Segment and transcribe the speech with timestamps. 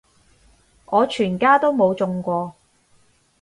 [0.87, 2.55] 我全家都冇中過